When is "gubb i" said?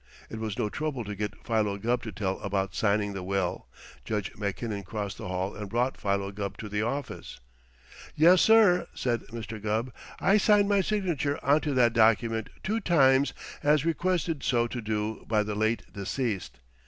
9.61-10.37